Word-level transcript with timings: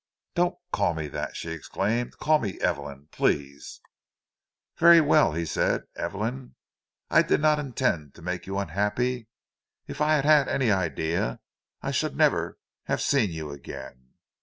"Don't 0.33 0.57
call 0.71 0.95
me 0.95 1.07
that!" 1.09 1.37
she 1.37 1.51
exclaimed. 1.51 2.17
"Call 2.17 2.39
me 2.39 2.59
Evelyn—please." 2.59 3.81
"Very 4.79 4.99
well," 4.99 5.33
he 5.33 5.45
said—"Evelyn. 5.45 6.55
I 7.11 7.21
did 7.21 7.39
not 7.39 7.59
intend 7.59 8.15
to 8.15 8.23
make 8.23 8.47
you 8.47 8.57
unhappy—if 8.57 10.01
I 10.01 10.15
had 10.15 10.25
had 10.25 10.47
any 10.47 10.71
idea, 10.71 11.39
I 11.83 11.91
should 11.91 12.15
never 12.17 12.57
have 12.85 12.99
seen 12.99 13.29
you 13.29 13.51
again. 13.51 14.13